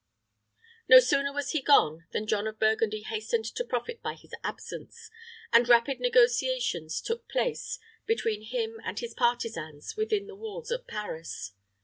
No 0.89 0.99
sooner 0.99 1.31
was 1.31 1.51
he 1.51 1.61
gone, 1.61 2.07
than 2.11 2.25
John 2.25 2.47
of 2.47 2.57
Burgundy 2.57 3.03
hastened 3.03 3.45
to 3.53 3.63
profit 3.63 4.01
by 4.01 4.15
his 4.15 4.33
absence, 4.43 5.11
and 5.53 5.69
rapid 5.69 5.99
negotiations 5.99 7.01
took 7.01 7.29
place 7.29 7.77
between 8.07 8.41
him 8.45 8.81
and 8.83 8.97
his 8.97 9.13
partisans 9.13 9.95
within 9.95 10.25
the 10.25 10.33
walls 10.35 10.71
of 10.71 10.87
Paris. 10.87 11.51